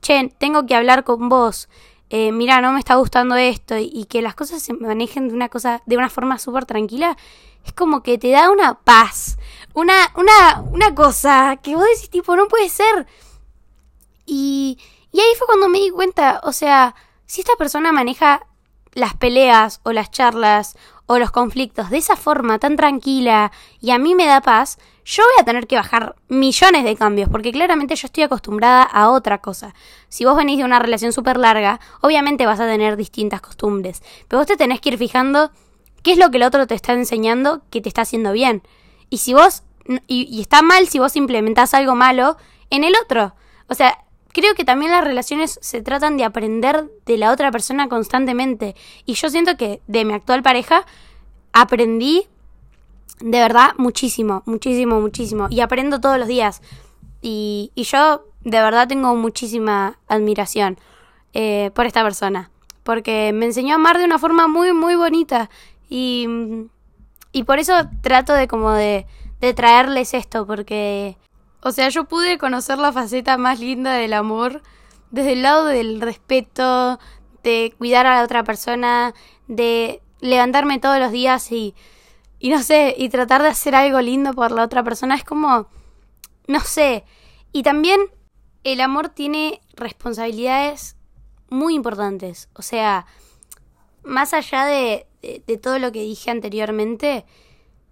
che, 0.00 0.32
tengo 0.38 0.66
que 0.66 0.74
hablar 0.74 1.04
con 1.04 1.28
vos, 1.28 1.68
eh, 2.10 2.32
mira, 2.32 2.60
no 2.60 2.72
me 2.72 2.78
está 2.78 2.94
gustando 2.96 3.36
esto, 3.36 3.76
y, 3.78 4.06
que 4.06 4.22
las 4.22 4.34
cosas 4.34 4.62
se 4.62 4.72
manejen 4.72 5.28
de 5.28 5.34
una 5.34 5.48
cosa, 5.48 5.82
de 5.86 5.96
una 5.96 6.08
forma 6.08 6.38
súper 6.38 6.64
tranquila, 6.64 7.16
es 7.64 7.72
como 7.72 8.02
que 8.02 8.18
te 8.18 8.30
da 8.30 8.50
una 8.50 8.74
paz, 8.80 9.36
una, 9.74 9.94
una, 10.14 10.62
una 10.70 10.94
cosa 10.94 11.58
que 11.62 11.74
vos 11.74 11.84
decís 11.84 12.10
tipo, 12.10 12.34
no 12.36 12.48
puede 12.48 12.68
ser. 12.68 13.06
Y, 14.24 14.78
y 15.12 15.20
ahí 15.20 15.26
fue 15.36 15.46
cuando 15.46 15.68
me 15.68 15.80
di 15.80 15.90
cuenta, 15.90 16.40
o 16.44 16.52
sea, 16.52 16.94
si 17.26 17.42
esta 17.42 17.56
persona 17.56 17.92
maneja 17.92 18.46
las 18.92 19.14
peleas 19.14 19.80
o 19.84 19.92
las 19.92 20.10
charlas 20.10 20.76
o 21.08 21.18
los 21.18 21.30
conflictos 21.30 21.88
de 21.90 21.96
esa 21.96 22.16
forma 22.16 22.58
tan 22.58 22.76
tranquila 22.76 23.50
y 23.80 23.90
a 23.90 23.98
mí 23.98 24.14
me 24.14 24.26
da 24.26 24.42
paz, 24.42 24.78
yo 25.06 25.22
voy 25.22 25.40
a 25.40 25.44
tener 25.44 25.66
que 25.66 25.76
bajar 25.76 26.14
millones 26.28 26.84
de 26.84 26.96
cambios, 26.96 27.30
porque 27.30 27.50
claramente 27.50 27.96
yo 27.96 28.06
estoy 28.06 28.24
acostumbrada 28.24 28.82
a 28.82 29.08
otra 29.08 29.38
cosa. 29.38 29.74
Si 30.10 30.26
vos 30.26 30.36
venís 30.36 30.58
de 30.58 30.64
una 30.64 30.78
relación 30.78 31.14
súper 31.14 31.38
larga, 31.38 31.80
obviamente 32.02 32.44
vas 32.44 32.60
a 32.60 32.66
tener 32.66 32.96
distintas 32.96 33.40
costumbres, 33.40 34.02
pero 34.28 34.40
vos 34.40 34.46
te 34.46 34.58
tenés 34.58 34.82
que 34.82 34.90
ir 34.90 34.98
fijando 34.98 35.50
qué 36.02 36.12
es 36.12 36.18
lo 36.18 36.30
que 36.30 36.36
el 36.36 36.42
otro 36.42 36.66
te 36.66 36.74
está 36.74 36.92
enseñando 36.92 37.62
que 37.70 37.80
te 37.80 37.88
está 37.88 38.02
haciendo 38.02 38.32
bien. 38.32 38.62
Y 39.08 39.18
si 39.18 39.32
vos, 39.32 39.62
y, 40.06 40.28
y 40.30 40.42
está 40.42 40.60
mal 40.60 40.88
si 40.88 40.98
vos 40.98 41.16
implementás 41.16 41.72
algo 41.72 41.94
malo 41.94 42.36
en 42.68 42.84
el 42.84 42.92
otro. 43.02 43.34
O 43.66 43.74
sea, 43.74 44.04
creo 44.40 44.54
que 44.54 44.64
también 44.64 44.92
las 44.92 45.04
relaciones 45.04 45.58
se 45.62 45.82
tratan 45.82 46.16
de 46.16 46.24
aprender 46.24 46.88
de 47.06 47.18
la 47.18 47.32
otra 47.32 47.50
persona 47.50 47.88
constantemente. 47.88 48.76
Y 49.04 49.14
yo 49.14 49.30
siento 49.30 49.56
que 49.56 49.80
de 49.86 50.04
mi 50.04 50.12
actual 50.12 50.42
pareja 50.42 50.86
aprendí 51.52 52.26
de 53.20 53.38
verdad 53.40 53.72
muchísimo, 53.78 54.42
muchísimo, 54.46 55.00
muchísimo. 55.00 55.48
Y 55.50 55.60
aprendo 55.60 56.00
todos 56.00 56.18
los 56.18 56.28
días. 56.28 56.62
Y, 57.20 57.72
y 57.74 57.82
yo 57.82 58.24
de 58.42 58.60
verdad 58.60 58.86
tengo 58.86 59.16
muchísima 59.16 59.98
admiración 60.06 60.78
eh, 61.32 61.70
por 61.74 61.86
esta 61.86 62.02
persona. 62.04 62.50
Porque 62.84 63.32
me 63.32 63.46
enseñó 63.46 63.72
a 63.72 63.76
amar 63.76 63.98
de 63.98 64.04
una 64.04 64.18
forma 64.18 64.46
muy, 64.46 64.72
muy 64.72 64.94
bonita. 64.94 65.50
Y, 65.88 66.28
y 67.32 67.42
por 67.42 67.58
eso 67.58 67.74
trato 68.02 68.34
de 68.34 68.46
como 68.46 68.72
de, 68.72 69.06
de 69.40 69.52
traerles 69.52 70.14
esto. 70.14 70.46
Porque 70.46 71.16
o 71.60 71.72
sea, 71.72 71.88
yo 71.88 72.04
pude 72.04 72.38
conocer 72.38 72.78
la 72.78 72.92
faceta 72.92 73.36
más 73.36 73.60
linda 73.60 73.94
del 73.94 74.12
amor 74.12 74.62
desde 75.10 75.32
el 75.32 75.42
lado 75.42 75.66
del 75.66 76.00
respeto, 76.00 76.98
de 77.42 77.74
cuidar 77.78 78.06
a 78.06 78.16
la 78.16 78.24
otra 78.24 78.44
persona, 78.44 79.14
de 79.46 80.02
levantarme 80.20 80.78
todos 80.78 80.98
los 80.98 81.12
días 81.12 81.50
y, 81.50 81.74
y 82.38 82.50
no 82.50 82.62
sé, 82.62 82.94
y 82.96 83.08
tratar 83.08 83.42
de 83.42 83.48
hacer 83.48 83.74
algo 83.74 84.00
lindo 84.00 84.32
por 84.34 84.52
la 84.52 84.62
otra 84.62 84.82
persona. 84.82 85.14
Es 85.14 85.24
como, 85.24 85.68
no 86.46 86.60
sé. 86.60 87.04
Y 87.52 87.62
también 87.62 88.00
el 88.64 88.80
amor 88.80 89.08
tiene 89.08 89.60
responsabilidades 89.74 90.96
muy 91.48 91.74
importantes. 91.74 92.48
O 92.54 92.62
sea, 92.62 93.06
más 94.02 94.34
allá 94.34 94.64
de, 94.66 95.06
de, 95.22 95.56
todo 95.58 95.78
lo 95.78 95.92
que 95.92 96.02
dije 96.02 96.30
anteriormente, 96.30 97.24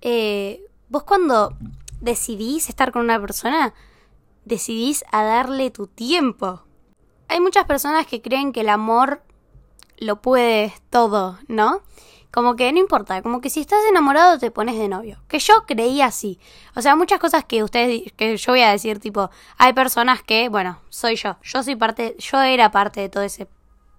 eh, 0.02 0.64
vos 0.88 1.04
cuando 1.04 1.56
decidís 2.00 2.68
estar 2.68 2.92
con 2.92 3.02
una 3.02 3.20
persona, 3.20 3.74
decidís 4.44 5.04
a 5.12 5.22
darle 5.22 5.70
tu 5.70 5.86
tiempo. 5.86 6.62
Hay 7.28 7.40
muchas 7.40 7.64
personas 7.64 8.06
que 8.06 8.22
creen 8.22 8.52
que 8.52 8.60
el 8.60 8.68
amor 8.68 9.22
lo 9.98 10.20
puede 10.20 10.72
todo, 10.90 11.38
¿no? 11.48 11.82
Como 12.30 12.54
que 12.54 12.70
no 12.70 12.78
importa, 12.78 13.22
como 13.22 13.40
que 13.40 13.48
si 13.48 13.60
estás 13.60 13.80
enamorado 13.88 14.38
te 14.38 14.50
pones 14.50 14.78
de 14.78 14.88
novio. 14.88 15.22
Que 15.26 15.38
yo 15.38 15.64
creía 15.66 16.06
así. 16.06 16.38
O 16.74 16.82
sea, 16.82 16.94
muchas 16.94 17.18
cosas 17.18 17.44
que 17.44 17.62
ustedes, 17.62 18.12
que 18.12 18.36
yo 18.36 18.52
voy 18.52 18.60
a 18.60 18.70
decir, 18.70 18.98
tipo, 18.98 19.30
hay 19.56 19.72
personas 19.72 20.22
que, 20.22 20.48
bueno, 20.48 20.80
soy 20.90 21.16
yo. 21.16 21.38
Yo 21.42 21.62
soy 21.62 21.76
parte, 21.76 22.14
yo 22.18 22.42
era 22.42 22.70
parte 22.70 23.00
de 23.00 23.08
todo 23.08 23.22
ese, 23.22 23.48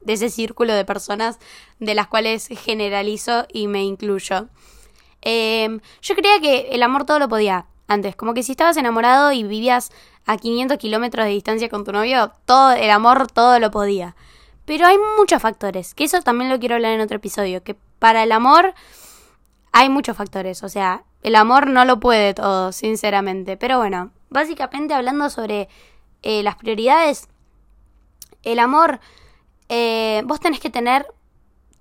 de 0.01 0.13
ese 0.13 0.29
círculo 0.29 0.73
de 0.73 0.85
personas 0.85 1.39
de 1.79 1.95
las 1.95 2.07
cuales 2.07 2.47
generalizo 2.47 3.47
y 3.51 3.67
me 3.67 3.83
incluyo. 3.83 4.49
Em, 5.21 5.79
yo 6.01 6.15
creía 6.15 6.39
que 6.39 6.69
el 6.71 6.83
amor 6.83 7.05
todo 7.05 7.17
lo 7.17 7.27
podía 7.27 7.65
antes. 7.87 8.15
Como 8.15 8.33
que 8.33 8.43
si 8.43 8.51
estabas 8.51 8.77
enamorado 8.77 9.31
y 9.31 9.43
vivías 9.43 9.91
a 10.25 10.37
500 10.37 10.77
kilómetros 10.77 11.25
de 11.25 11.31
distancia 11.31 11.69
con 11.69 11.83
tu 11.83 11.91
novio, 11.91 12.31
todo 12.45 12.73
el 12.73 12.89
amor, 12.89 13.27
todo 13.31 13.59
lo 13.59 13.71
podía. 13.71 14.15
Pero 14.65 14.85
hay 14.85 14.97
muchos 15.17 15.41
factores, 15.41 15.93
que 15.93 16.03
eso 16.03 16.21
también 16.21 16.49
lo 16.49 16.59
quiero 16.59 16.75
hablar 16.75 16.91
en 16.91 17.01
otro 17.01 17.17
episodio, 17.17 17.63
que 17.63 17.75
para 17.99 18.23
el 18.23 18.31
amor 18.31 18.73
hay 19.71 19.89
muchos 19.89 20.17
factores, 20.17 20.63
o 20.63 20.69
sea, 20.69 21.03
el 21.23 21.35
amor 21.35 21.67
no 21.67 21.85
lo 21.85 21.99
puede 21.99 22.33
todo, 22.33 22.71
sinceramente. 22.71 23.57
Pero 23.57 23.77
bueno, 23.77 24.11
básicamente 24.29 24.93
hablando 24.93 25.29
sobre 25.29 25.69
eh, 26.21 26.43
las 26.43 26.55
prioridades, 26.55 27.29
el 28.43 28.59
amor, 28.59 28.99
eh, 29.69 30.21
vos 30.25 30.39
tenés 30.39 30.59
que 30.59 30.69
tener 30.69 31.07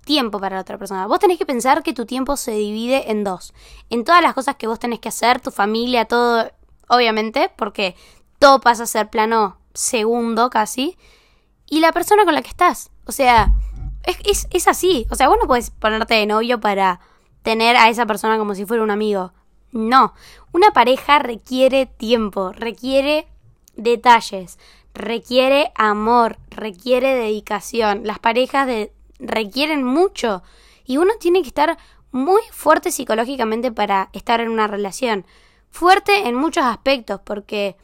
tiempo 0.07 0.39
para 0.39 0.55
la 0.55 0.61
otra 0.61 0.77
persona. 0.77 1.05
Vos 1.05 1.19
tenés 1.19 1.37
que 1.37 1.45
pensar 1.45 1.83
que 1.83 1.93
tu 1.93 2.05
tiempo 2.05 2.37
se 2.37 2.51
divide 2.51 3.11
en 3.11 3.25
dos. 3.25 3.53
En 3.89 4.05
todas 4.05 4.23
las 4.23 4.33
cosas 4.33 4.55
que 4.55 4.65
vos 4.65 4.79
tenés 4.79 4.99
que 4.99 5.09
hacer, 5.09 5.41
tu 5.41 5.51
familia, 5.51 6.05
todo, 6.05 6.49
obviamente, 6.87 7.51
porque 7.57 7.93
todo 8.39 8.61
pasa 8.61 8.83
a 8.83 8.87
ser 8.87 9.09
plano 9.09 9.59
segundo 9.73 10.49
casi. 10.49 10.97
Y 11.67 11.81
la 11.81 11.91
persona 11.91 12.23
con 12.23 12.33
la 12.33 12.41
que 12.41 12.49
estás. 12.49 12.89
O 13.05 13.11
sea, 13.11 13.53
es, 14.23 14.67
así. 14.67 15.05
O 15.11 15.15
sea, 15.15 15.27
vos 15.27 15.37
no 15.41 15.47
puedes 15.47 15.71
ponerte 15.71 16.13
de 16.13 16.25
novio 16.25 16.61
para 16.61 17.01
tener 17.43 17.75
a 17.75 17.89
esa 17.89 18.05
persona 18.05 18.37
como 18.37 18.55
si 18.55 18.65
fuera 18.65 18.83
un 18.83 18.91
amigo. 18.91 19.33
No. 19.73 20.13
Una 20.53 20.71
pareja 20.71 21.19
requiere 21.19 21.85
tiempo, 21.85 22.53
requiere 22.53 23.27
detalles, 23.75 24.57
requiere 24.93 25.73
amor, 25.75 26.37
requiere 26.49 27.13
dedicación. 27.13 28.01
Las 28.05 28.19
parejas 28.19 28.67
de, 28.67 28.93
requieren 29.19 29.83
mucho 29.83 30.43
y 30.85 30.97
uno 30.97 31.13
tiene 31.19 31.41
que 31.41 31.49
estar 31.49 31.77
muy 32.11 32.41
fuerte 32.51 32.91
psicológicamente 32.91 33.71
para 33.71 34.09
estar 34.13 34.41
en 34.41 34.49
una 34.49 34.67
relación. 34.67 35.25
Fuerte 35.69 36.27
en 36.27 36.35
muchos 36.35 36.63
aspectos 36.63 37.21
porque 37.23 37.75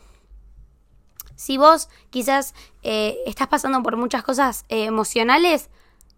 si 1.36 1.58
vos 1.58 1.90
quizás 2.10 2.54
eh, 2.84 3.18
estás 3.26 3.48
pasando 3.48 3.84
por 3.84 3.98
muchas 3.98 4.24
cosas 4.24 4.66
eh, 4.70 4.86
emocionales, 4.86 5.70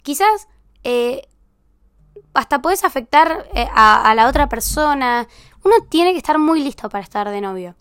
quizás 0.04 0.48
eh, 0.84 1.28
hasta 2.34 2.62
puedes 2.62 2.84
afectar 2.84 3.48
a, 3.74 4.14
la 4.16 4.28
otra 4.28 4.48
persona. 4.50 5.28
Uno 5.64 5.76
tiene 5.90 6.12
que 6.12 6.18
estar 6.18 6.38
muy 6.38 6.62
listo 6.62 6.90
para 6.90 7.04
estar 7.04 7.30
de 7.30 7.42
novio. 7.42 7.76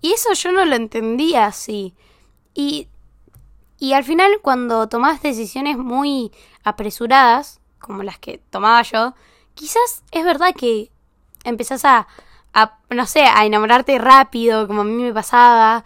Y 0.00 0.12
eso 0.12 0.32
yo 0.34 0.52
no 0.52 0.64
lo 0.64 0.74
entendía 0.74 1.46
así. 1.46 1.94
Y 2.54 2.88
y 3.82 3.94
al 3.94 4.04
final, 4.04 4.30
cuando 4.42 4.88
tomás 4.88 5.22
decisiones 5.22 5.76
muy 5.76 6.30
apresuradas, 6.64 7.60
como 7.78 8.02
las 8.02 8.18
que 8.18 8.38
tomaba 8.50 8.82
yo, 8.82 9.14
quizás 9.54 10.02
es 10.10 10.24
verdad 10.24 10.54
que 10.56 10.90
empezás 11.44 11.84
a, 11.84 12.06
no 12.90 13.06
sé, 13.06 13.24
a 13.24 13.44
enamorarte 13.44 13.98
rápido, 13.98 14.66
como 14.66 14.82
a 14.82 14.84
mí 14.84 15.02
me 15.02 15.12
pasaba. 15.12 15.84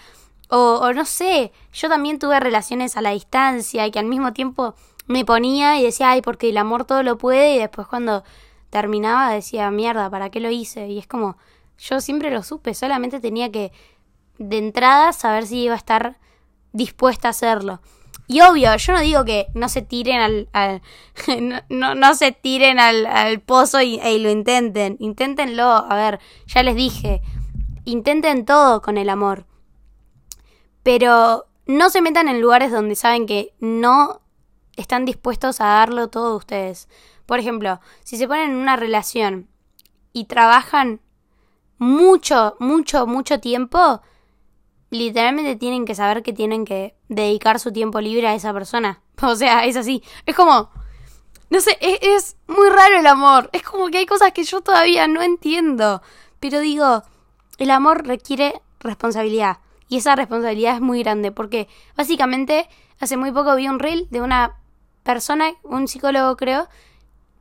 O, 0.48 0.92
no 0.92 1.04
sé, 1.04 1.52
yo 1.72 1.88
también 1.88 2.18
tuve 2.18 2.38
relaciones 2.38 2.96
a 2.96 3.02
la 3.02 3.10
distancia 3.10 3.86
y 3.86 3.90
que 3.90 3.98
al 3.98 4.06
mismo 4.06 4.32
tiempo 4.32 4.74
me 5.06 5.24
ponía 5.24 5.78
y 5.78 5.84
decía, 5.84 6.10
ay, 6.10 6.22
porque 6.22 6.50
el 6.50 6.58
amor 6.58 6.84
todo 6.84 7.02
lo 7.02 7.18
puede. 7.18 7.56
Y 7.56 7.58
después 7.58 7.86
cuando 7.88 8.22
terminaba 8.70 9.32
decía, 9.32 9.70
mierda, 9.70 10.10
¿para 10.10 10.30
qué 10.30 10.40
lo 10.40 10.50
hice? 10.50 10.86
Y 10.88 10.98
es 10.98 11.06
como, 11.06 11.36
yo 11.78 12.00
siempre 12.00 12.30
lo 12.30 12.42
supe, 12.42 12.74
solamente 12.74 13.20
tenía 13.20 13.50
que 13.50 13.72
de 14.38 14.58
entrada 14.58 15.12
saber 15.12 15.46
si 15.46 15.62
iba 15.64 15.74
a 15.74 15.78
estar 15.78 16.18
dispuesta 16.72 17.28
a 17.28 17.30
hacerlo. 17.30 17.80
Y 18.28 18.40
obvio, 18.40 18.76
yo 18.76 18.92
no 18.92 19.00
digo 19.00 19.24
que 19.24 19.46
no 19.54 19.68
se 19.68 19.82
tiren 19.82 20.20
al, 20.20 20.48
al 20.52 20.82
no, 21.68 21.94
no, 21.94 22.14
se 22.14 22.32
tiren 22.32 22.80
al, 22.80 23.40
pozo 23.40 23.80
y, 23.80 23.98
lo 24.18 24.30
intenten. 24.30 24.96
Inténtenlo, 24.98 25.64
a 25.64 25.94
ver, 25.94 26.20
ya 26.46 26.62
les 26.62 26.74
dije, 26.74 27.22
intenten 27.84 28.44
todo 28.44 28.82
con 28.82 28.98
el 28.98 29.08
amor. 29.08 29.46
Pero 30.82 31.46
no 31.66 31.90
se 31.90 32.00
metan 32.00 32.28
en 32.28 32.40
lugares 32.40 32.72
donde 32.72 32.96
saben 32.96 33.26
que 33.26 33.54
no 33.60 34.20
están 34.76 35.04
dispuestos 35.04 35.60
a 35.60 35.66
darlo 35.66 36.08
todo 36.08 36.36
ustedes. 36.36 36.88
Por 37.26 37.38
ejemplo, 37.38 37.80
si 38.04 38.16
se 38.16 38.28
ponen 38.28 38.50
en 38.50 38.56
una 38.56 38.76
relación 38.76 39.48
y 40.12 40.24
trabajan 40.24 41.00
mucho, 41.78 42.56
mucho, 42.58 43.06
mucho 43.06 43.40
tiempo, 43.40 44.00
literalmente 44.96 45.56
tienen 45.56 45.84
que 45.84 45.94
saber 45.94 46.22
que 46.22 46.32
tienen 46.32 46.64
que 46.64 46.94
dedicar 47.08 47.60
su 47.60 47.72
tiempo 47.72 48.00
libre 48.00 48.28
a 48.28 48.34
esa 48.34 48.52
persona. 48.52 49.00
O 49.22 49.34
sea, 49.34 49.64
es 49.64 49.76
así. 49.76 50.02
Es 50.26 50.34
como... 50.34 50.70
No 51.48 51.60
sé, 51.60 51.78
es, 51.80 52.36
muy 52.48 52.68
raro 52.70 52.98
el 52.98 53.06
amor. 53.06 53.48
Es 53.52 53.62
como 53.62 53.88
que 53.88 53.98
hay 53.98 54.06
cosas 54.06 54.32
que 54.32 54.42
yo 54.42 54.62
todavía 54.62 55.06
no 55.06 55.22
entiendo. 55.22 56.02
Pero 56.40 56.58
digo, 56.58 57.04
el 57.58 57.70
amor 57.70 58.06
requiere 58.06 58.60
responsabilidad. 58.80 59.58
Y 59.88 59.98
esa 59.98 60.16
responsabilidad 60.16 60.74
es 60.74 60.80
muy 60.80 61.02
grande. 61.02 61.30
Porque 61.30 61.68
básicamente 61.96 62.68
hace 62.98 63.16
muy 63.16 63.30
poco 63.30 63.54
vi 63.54 63.68
un 63.68 63.78
reel 63.78 64.08
de 64.10 64.20
una 64.20 64.56
persona, 65.04 65.52
un 65.62 65.86
psicólogo 65.86 66.36
creo. 66.36 66.68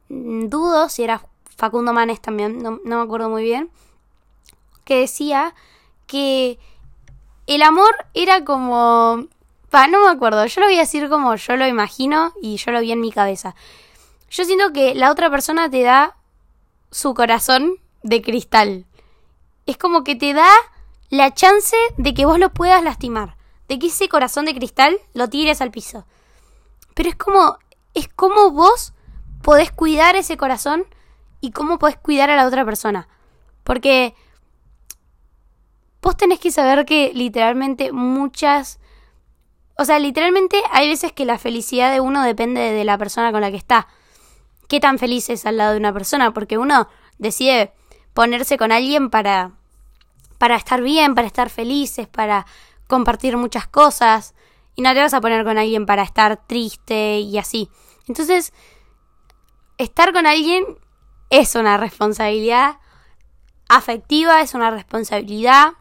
Mm, 0.10 0.50
dudo 0.50 0.88
si 0.88 1.04
era 1.04 1.28
Facundo 1.58 1.92
Manes 1.92 2.22
también, 2.22 2.62
no 2.62 2.80
me 2.84 2.96
acuerdo 2.96 3.30
muy 3.30 3.44
bien. 3.44 3.72
Que 4.84 5.00
decía 5.00 5.56
que 6.06 6.60
el 7.48 7.62
amor 7.62 7.94
era 8.14 8.44
como... 8.44 9.28
Pa, 9.70 9.88
no 9.88 10.06
me 10.06 10.12
acuerdo, 10.12 10.46
yo 10.46 10.62
lo 10.62 10.68
voy 10.68 10.78
a 10.78 10.82
decir 10.82 11.10
como 11.10 11.36
yo 11.36 11.56
lo 11.58 11.68
imagino 11.68 12.34
y 12.42 12.58
yo 12.58 12.72
lo 12.72 12.80
vi 12.80 12.92
en 12.92 13.02
mi 13.02 13.12
cabeza. 13.12 13.56
Yo 14.30 14.46
siento 14.46 14.72
que 14.72 14.96
la 14.96 15.12
otra 15.12 15.30
persona 15.30 15.70
te 15.70 15.82
da 15.84 16.16
su 16.92 17.14
corazón 17.14 17.78
de 18.04 18.22
cristal. 18.22 18.86
Es 19.66 19.78
como 19.78 20.04
que 20.04 20.16
te 20.16 20.34
da 20.34 20.50
la 21.10 21.34
chance 21.34 21.76
de 21.98 22.14
que 22.14 22.26
vos 22.26 22.40
lo 22.40 22.54
puedas 22.54 22.84
lastimar, 22.84 23.38
de 23.68 23.80
que 23.80 23.88
ese 23.88 24.08
corazón 24.08 24.46
de 24.46 24.56
cristal 24.56 24.98
lo 25.14 25.30
tires 25.30 25.62
al 25.62 25.72
piso. 25.72 26.06
Pero 26.94 27.10
es 27.10 27.16
como 27.16 27.58
es 27.94 28.08
como 28.10 28.52
vos 28.52 28.94
podés 29.42 29.72
cuidar 29.72 30.16
ese 30.16 30.38
corazón 30.38 30.86
y 31.42 31.52
cómo 31.52 31.80
podés 31.80 31.98
cuidar 31.98 32.30
a 32.30 32.36
la 32.36 32.46
otra 32.46 32.66
persona. 32.66 33.08
Porque 33.64 34.16
vos 36.06 36.16
tenés 36.16 36.40
que 36.40 36.52
saber 36.52 36.86
que 36.86 37.12
literalmente 37.16 37.92
muchas... 37.92 38.80
O 39.76 39.86
sea, 39.86 39.98
literalmente 39.98 40.62
hay 40.72 40.88
veces 40.88 41.12
que 41.12 41.26
la 41.26 41.40
felicidad 41.40 41.92
de 41.92 42.00
uno 42.00 42.22
depende 42.22 42.62
de 42.62 42.84
la 42.84 43.00
persona 43.00 43.32
con 43.32 43.42
la 43.42 43.50
que 43.50 43.58
está. 43.58 43.88
¿Qué 44.70 44.80
tan 44.80 45.00
feliz 45.00 45.30
es 45.32 45.48
al 45.48 45.58
lado 45.58 45.72
de 45.72 45.80
una 45.80 45.92
persona? 45.92 46.32
Porque 46.32 46.60
uno 46.60 46.88
decide 47.18 47.74
ponerse 48.14 48.56
con 48.56 48.72
alguien 48.72 49.10
para, 49.10 49.54
para 50.38 50.56
estar 50.58 50.84
bien, 50.84 51.16
para 51.16 51.26
estar 51.26 51.50
felices, 51.50 52.08
para 52.08 52.46
compartir 52.86 53.36
muchas 53.36 53.68
cosas. 53.68 54.36
Y 54.76 54.84
no 54.84 54.94
te 54.94 55.00
vas 55.00 55.16
a 55.16 55.22
poner 55.22 55.44
con 55.44 55.58
alguien 55.58 55.88
para 55.88 56.04
estar 56.04 56.38
triste 56.46 57.18
y 57.18 57.40
así. 57.40 57.68
Entonces, 58.08 58.54
estar 59.80 60.14
con 60.14 60.28
alguien 60.28 60.66
es 61.32 61.56
una 61.56 61.78
responsabilidad 61.78 62.78
afectiva, 63.68 64.42
es 64.42 64.54
una 64.54 64.70
responsabilidad. 64.70 65.74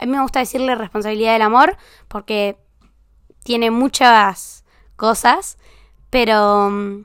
A 0.00 0.06
mí 0.06 0.12
me 0.12 0.22
gusta 0.22 0.40
decirle 0.40 0.74
responsabilidad 0.74 1.34
del 1.34 1.42
amor 1.42 1.76
porque 2.08 2.56
tiene 3.44 3.70
muchas 3.70 4.64
cosas, 4.96 5.58
pero 6.10 7.04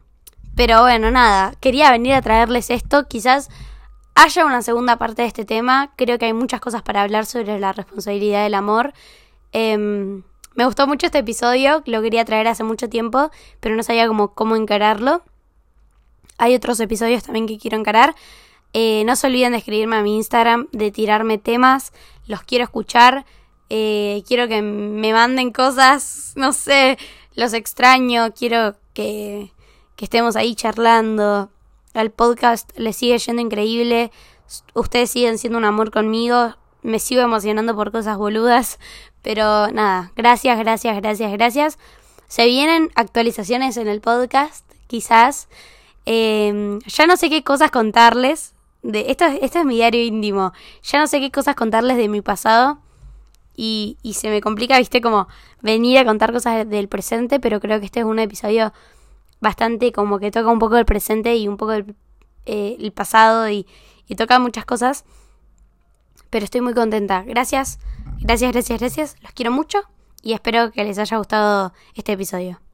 pero 0.55 0.81
bueno, 0.81 1.11
nada, 1.11 1.53
quería 1.59 1.91
venir 1.91 2.13
a 2.13 2.21
traerles 2.21 2.69
esto, 2.69 3.07
quizás 3.09 3.49
haya 4.15 4.45
una 4.45 4.61
segunda 4.61 4.97
parte 4.97 5.23
de 5.23 5.27
este 5.27 5.43
tema, 5.43 5.91
creo 5.97 6.17
que 6.17 6.25
hay 6.25 6.33
muchas 6.33 6.61
cosas 6.61 6.81
para 6.81 7.01
hablar 7.01 7.25
sobre 7.25 7.59
la 7.59 7.73
responsabilidad 7.73 8.43
del 8.43 8.53
amor. 8.53 8.93
Em, 9.51 10.23
me 10.55 10.65
gustó 10.65 10.87
mucho 10.87 11.07
este 11.07 11.17
episodio, 11.17 11.83
lo 11.85 12.01
quería 12.01 12.23
traer 12.23 12.47
hace 12.47 12.63
mucho 12.63 12.87
tiempo, 12.87 13.29
pero 13.59 13.75
no 13.75 13.83
sabía 13.83 14.07
cómo, 14.07 14.33
cómo 14.33 14.55
encararlo. 14.55 15.21
Hay 16.37 16.55
otros 16.55 16.79
episodios 16.79 17.23
también 17.23 17.47
que 17.47 17.57
quiero 17.57 17.77
encarar. 17.77 18.15
Eh, 18.71 19.03
no 19.05 19.17
se 19.17 19.27
olviden 19.27 19.51
de 19.51 19.57
escribirme 19.57 19.97
a 19.97 20.01
mi 20.01 20.15
Instagram, 20.15 20.67
de 20.71 20.91
tirarme 20.91 21.37
temas, 21.37 21.91
los 22.27 22.43
quiero 22.43 22.63
escuchar. 22.63 23.25
Eh, 23.69 24.23
quiero 24.27 24.47
que 24.47 24.61
me 24.61 25.13
manden 25.13 25.51
cosas, 25.51 26.33
no 26.35 26.53
sé, 26.53 26.97
los 27.33 27.53
extraño, 27.53 28.31
quiero 28.33 28.75
que, 28.93 29.51
que 29.95 30.05
estemos 30.05 30.35
ahí 30.35 30.55
charlando. 30.55 31.49
Al 31.93 32.11
podcast 32.11 32.77
le 32.77 32.93
sigue 32.93 33.17
yendo 33.17 33.41
increíble. 33.41 34.11
Ustedes 34.73 35.09
siguen 35.09 35.37
siendo 35.37 35.57
un 35.57 35.65
amor 35.65 35.91
conmigo. 35.91 36.55
Me 36.81 36.99
sigo 36.99 37.21
emocionando 37.21 37.75
por 37.75 37.91
cosas 37.91 38.17
boludas. 38.17 38.79
Pero 39.21 39.71
nada, 39.71 40.11
gracias, 40.15 40.59
gracias, 40.59 40.95
gracias, 40.97 41.31
gracias. 41.31 41.79
Se 42.27 42.45
vienen 42.45 42.91
actualizaciones 42.95 43.77
en 43.77 43.87
el 43.87 44.01
podcast, 44.01 44.69
quizás. 44.87 45.47
Em, 46.05 46.79
ya 46.81 47.07
no 47.07 47.17
sé 47.17 47.29
qué 47.29 47.43
cosas 47.43 47.71
contarles. 47.71 48.54
De, 48.85 49.05
esto, 49.09 49.25
esto 49.25 49.59
es 49.59 49.65
mi 49.65 49.75
diario 49.75 50.01
íntimo. 50.03 50.53
Ya 50.83 50.99
no 50.99 51.07
sé 51.07 51.19
qué 51.19 51.31
cosas 51.31 51.55
contarles 51.55 51.97
de 51.97 52.07
mi 52.07 52.21
pasado. 52.21 52.79
Y, 53.57 53.97
y 54.03 54.13
se 54.13 54.29
me 54.29 54.41
complica, 54.41 54.77
viste, 54.77 55.01
como 55.01 55.27
venir 55.61 55.97
a 55.97 56.05
contar 56.05 56.31
cosas 56.33 56.69
del 56.69 56.87
presente. 56.87 57.39
Pero 57.39 57.59
creo 57.59 57.79
que 57.79 57.85
este 57.85 58.01
es 58.01 58.05
un 58.05 58.19
episodio 58.19 58.73
bastante 59.41 59.91
como 59.91 60.19
que 60.19 60.31
toca 60.31 60.49
un 60.49 60.59
poco 60.59 60.77
el 60.77 60.85
presente 60.85 61.35
y 61.35 61.47
un 61.47 61.57
poco 61.57 61.73
el, 61.73 61.95
eh, 62.45 62.91
pasado 62.91 63.49
y 63.49 63.65
toca 64.17 64.39
muchas 64.39 64.65
cosas. 64.65 65.05
Pero 66.29 66.45
estoy 66.45 66.61
muy 66.61 66.73
contenta. 66.73 67.23
Gracias 67.23 67.79
Gracias, 68.25 68.51
gracias, 68.53 68.79
gracias. 68.79 69.15
Los 69.21 69.31
quiero 69.33 69.51
mucho 69.51 69.79
y 70.21 70.33
espero 70.33 70.71
que 70.71 70.83
les 70.83 70.97
haya 70.97 71.17
gustado 71.17 71.73
este 71.93 72.13
episodio. 72.13 72.64